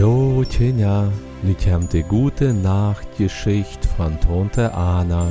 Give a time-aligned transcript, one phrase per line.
[0.00, 1.12] Hallo Tjenja,
[1.42, 5.26] nu kommt die gute Nachtgeschichte von Tante Anna.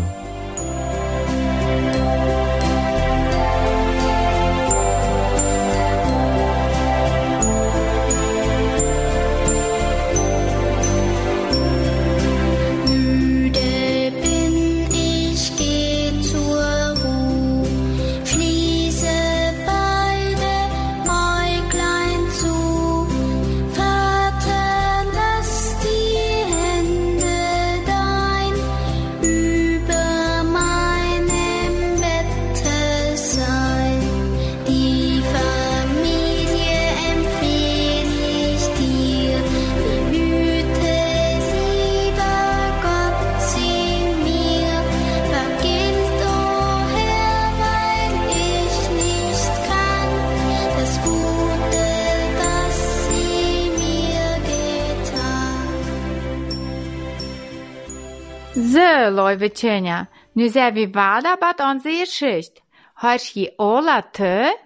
[59.12, 62.62] Leuwetjenja, nu verder bij onze geschichte.
[62.94, 64.58] Hast je alle te?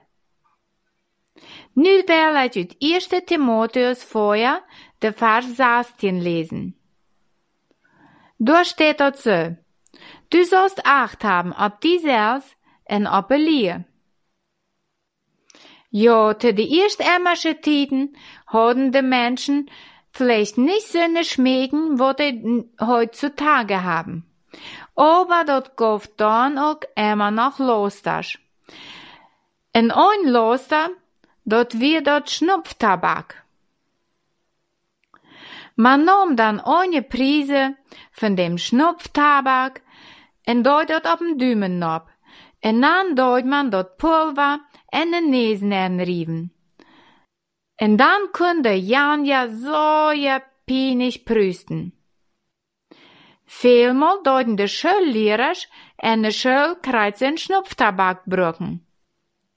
[1.73, 3.25] Nu will ich uit 1.
[3.25, 4.63] Timotheus vorher
[4.99, 6.75] de Vers 16 lesen.
[8.37, 9.55] Dort steht dort so,
[10.29, 13.85] du sollst Acht haben ob die selbst en op Elie.
[15.89, 19.69] Ja, te de eerst-emmersche Tiden hadden de Menschen
[20.11, 24.32] vielleicht nicht so eine Schmägen, wo die heutzutage haben.
[26.17, 28.37] Dann auch immer noch Losters.
[29.73, 30.89] In ein Loster,
[31.45, 33.43] dort wird dort Schnupftabak.
[35.75, 37.75] Man nahm dann eine Prise
[38.11, 39.81] von dem Schnupftabak
[40.45, 42.09] en deut dort op den Dümen ab.
[42.61, 44.59] En dann deut man dort Pulver
[44.91, 46.51] en de Nesen rieven.
[47.75, 51.91] En dan kunde Jan ja so ja pienig prüsten.
[53.61, 58.85] Vielmal deuten de Schullehrers en de Schulkreisen Schnupftabak brücken.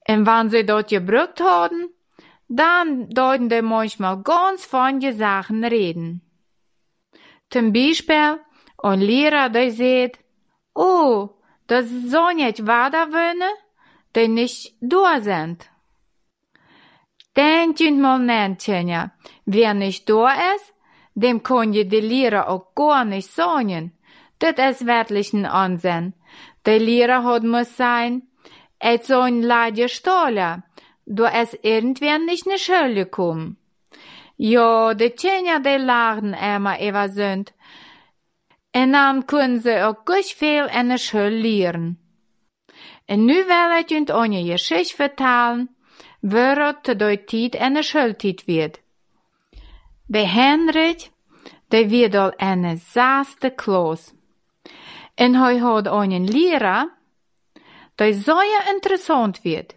[0.05, 1.89] En wann sie dort gebrückt haben,
[2.47, 6.21] dann deuten de manchmal ganz feine Sachen reden.
[7.49, 8.39] Zum Beispiel,
[8.83, 10.19] ein Lehrer, der sagt,
[10.75, 11.29] oh,
[11.67, 13.51] das soll nicht weiter wollen,
[14.15, 15.69] die nicht da sind.
[17.35, 19.11] Denkt mal Nentjenja,
[19.45, 20.73] wer nicht da ist,
[21.21, 23.91] dem kann je die Lehrer auch gar nicht sagen.
[24.39, 26.13] Das ist wirklich ein Unsinn.
[26.65, 28.21] Der Lehrer hat muss sein,
[28.79, 30.63] et so ein Leid Stoller,
[31.05, 33.57] du es irgendwer nicht ne Schule kommen.
[34.37, 37.53] Ja, die Tjenja, die lachen immer über Sünd.
[38.71, 41.99] En dan kunnen ze ook gut veel in de school leren.
[43.05, 45.75] En nu wil ik je een geschichte vertellen,
[46.19, 48.81] waaruit de door tijd in de schooltijd wird.
[50.07, 51.11] De Henrik,
[51.67, 51.79] de
[52.37, 54.13] in de zesde klas.
[55.15, 56.87] En hij had een leraar,
[57.95, 59.75] die zeer interessant wird.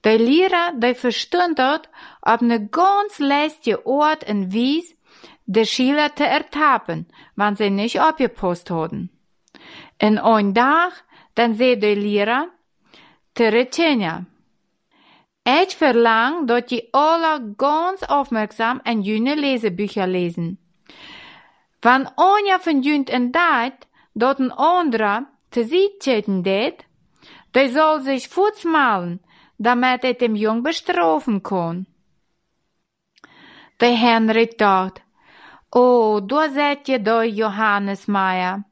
[0.00, 1.88] De leraar, die verstond dat
[2.20, 4.94] op een ganz leiste Ort en Wies,
[5.44, 9.10] de Schüler te ertappen, wann sie nicht abgepost hadden.
[9.96, 12.48] En ein Tag, dann zei de Lehrer,
[13.32, 14.24] Teretjenja,
[15.44, 20.58] ich verlang, dat je alle ganz aufmerksam en jüne Lesebücher lesen.
[21.82, 26.84] Wann einer von jünt entdeiht, dat ein anderer te zieten det,
[27.54, 29.20] der soll sich futzmalen,
[29.58, 31.86] damit er dem Jung bestrafen kann.
[33.80, 35.02] Der Henrik dacht,
[35.72, 38.64] Oh, da seid ihr da, Johannes Meier.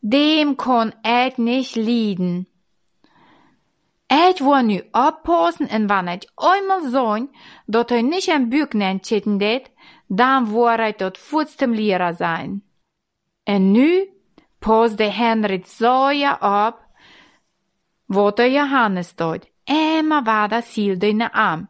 [0.00, 2.46] Dem kann ich nicht lieden.
[4.10, 7.28] Oppassen en wann ich einmal sagen,
[7.66, 9.70] dat er nicht ein Bügnen chitten det,
[10.08, 12.62] dann war ich dort futztem Lehrer sein.
[13.44, 14.06] En nu
[14.60, 16.84] pass der Henrik so ja ab,
[18.06, 19.46] wat der Johannes dort.
[19.66, 21.68] Immer war das Ziel deine Arm.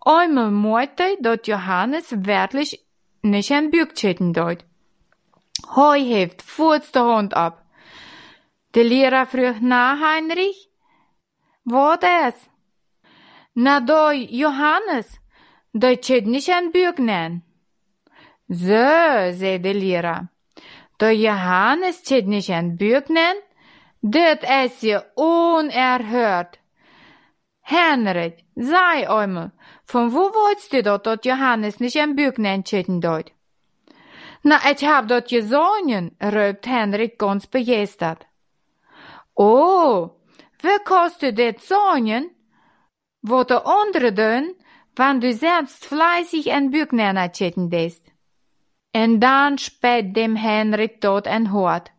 [0.00, 2.84] Einmal meinte, dat Johannes wirklich
[3.22, 4.64] nicht ein Bückchen dort.
[5.74, 7.64] Hoi heeft voets de hond ab.
[8.74, 10.68] Der Lehrer fragt na, Heinrich?
[11.64, 12.34] Wo das?
[13.54, 15.18] Na do, Johannes,
[16.50, 17.42] ein Bücknen.
[18.48, 20.28] So, sei der Lehrer.
[20.98, 22.02] Da Johannes
[22.76, 23.36] Bücknen?
[24.02, 26.58] Das ist ja unerhört.
[27.62, 29.52] Henrik, sei einmal,
[29.86, 33.32] von wo wolltest du dort, dort Johannes nicht ein Bücknen chetten dort?
[34.42, 38.26] Na, ich hab dort gesungen, röpt Henrik ganz begeistert.
[39.34, 40.10] Oh,
[41.20, 42.30] du das sagen?
[43.22, 44.54] Wo der andere denn,
[44.96, 48.02] wann du selbst fleißig en Bücknerner chitten dest.
[48.92, 51.90] En dann spät dem Henrik tot en hort.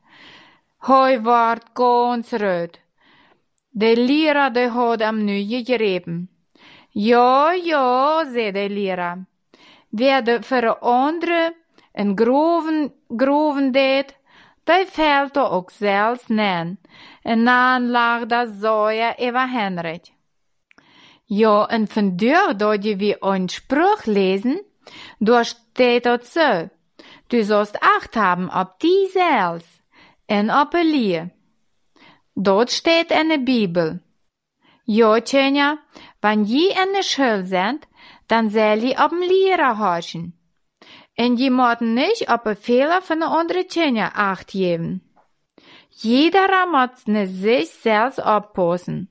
[0.87, 2.79] Hoi ward ganz röd.
[3.71, 6.29] De Lira de had am nu gegrepen.
[6.91, 9.25] Ja, ja, zei de Lira.
[9.89, 11.55] Wer de voor andere
[11.91, 14.15] en groven, groven deed,
[14.65, 16.79] die fällt ook zelfs nen.
[17.21, 17.43] En
[17.89, 20.13] lag dat zoja über Henrik.
[21.25, 24.63] Ja, en vandaag dat je wie een Spruch lesen,
[25.19, 26.69] da steht dort so.
[27.27, 29.81] Du sollst Acht haben ob die selbst
[30.25, 31.31] en op een lier.
[32.33, 34.01] Dort steht eine Bibel.
[34.83, 35.79] Ja, Tjenja,
[36.21, 37.87] wenn je in der Schule sind,
[38.27, 40.34] dann soll je op een Lehrer horchen.
[41.15, 45.01] En je moet nicht op een Fehler von der andere Tjenja acht geben.
[45.89, 49.09] Jeder muss ne sich selbst oppassen.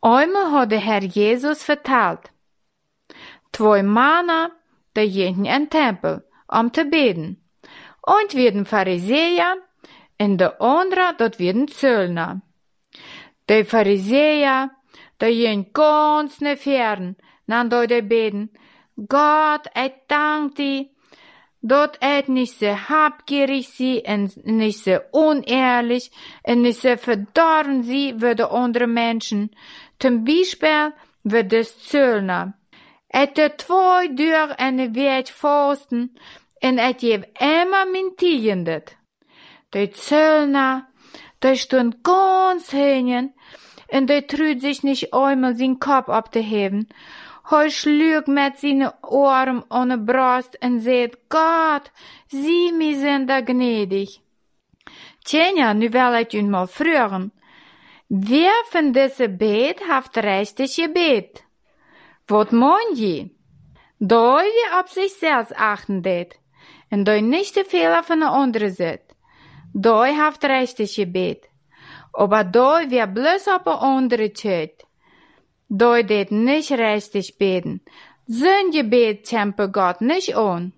[0.00, 2.30] Einmal hat der Herr Jesus vertelt.
[3.52, 4.50] Zwei Männer,
[4.96, 7.42] die gingen in den Tempel, um zu beten.
[8.00, 9.56] Und werden Pharisäer,
[10.18, 12.42] und der andere, dat werden Zöllner.
[13.48, 14.70] Die Pharisäer,
[15.20, 17.16] die gingen ganz ne fern,
[17.46, 18.50] nan do de beten.
[19.08, 20.86] Gott, ich dank dir,
[21.62, 26.10] dort et nicht so habgierig sie, und nicht so unehrlich,
[26.42, 29.50] und nicht so verdorren sie, wie die andere Menschen.
[29.98, 30.92] Zum Beispiel,
[31.22, 32.54] wie das Zöllner.
[33.08, 36.16] Et de zwei durch eine Weg fasten,
[36.62, 38.96] und et jev immer mintiendet.
[39.74, 40.88] Die Zöllner,
[41.42, 43.34] die stund ganz hängen,
[43.88, 46.88] und die trüht sich nicht einmal sein Kopf abzuheben.
[47.42, 48.92] Hij schlug met zijn
[49.68, 51.90] an de Brust und sagt, Gott,
[52.28, 54.20] sie mir sind da gnädig.
[55.24, 57.32] Tjenja, nu will ich ihn mal fragen.
[58.08, 61.44] Wer von diesem Beet hat richtig gebet?
[62.26, 63.30] Wat meint je?
[63.98, 66.34] Da wie auf sich selbst achten det,
[66.90, 69.00] und da nicht die Fehler von der anderen sieht.
[69.72, 71.48] Da hat richtig gebet.
[72.12, 74.84] Aber da wie bloß auf der andere tät.
[75.74, 77.80] Da det nicht richtig beten.
[78.26, 80.74] Sünde bet temper Gott nicht an.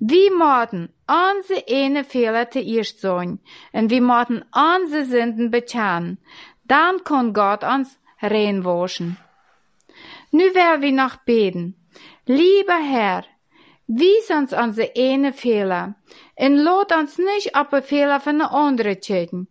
[0.00, 3.38] Wir mochten unsere eine Fehler zuerst sein,
[3.72, 6.16] und wir mochten unsere Sünden bekennen.
[6.64, 9.18] Dann kann Gott uns reinwaschen.
[10.30, 11.74] Nu werden wir noch beten.
[12.24, 13.24] Lieber Herr,
[13.86, 15.96] wies uns unsere eine Fehler,
[16.36, 19.48] und lot uns nicht auf Fehler von den anderen checken,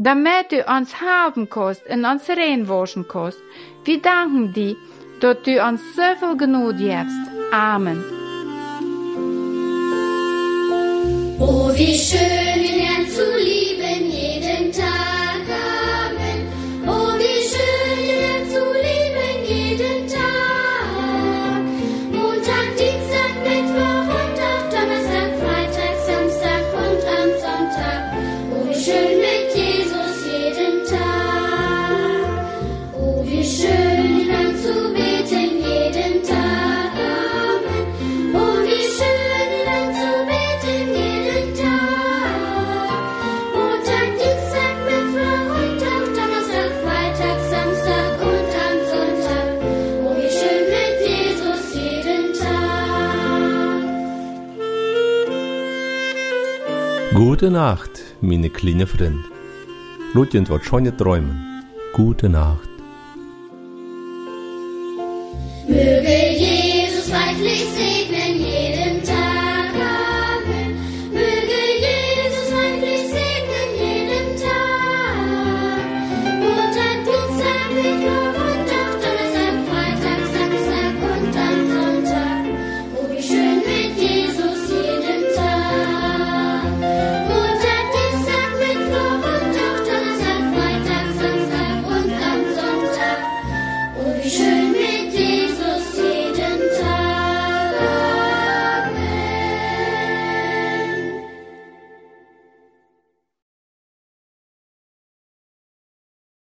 [0.00, 3.38] damit du uns helfen kannst und uns reinwaschen kannst.
[3.84, 4.76] Wir danken dir,
[5.20, 7.52] dass du uns so viel Gnade gibst.
[7.52, 8.04] Amen.
[11.40, 12.67] Oh, wie schön,
[57.14, 59.24] Gute Nacht, meine kleine Freund.
[60.12, 61.64] Lutjent wat schöne träumen.
[61.94, 62.68] Gute Nacht.
[65.66, 68.77] Möge Jesus reichlich segnen jeden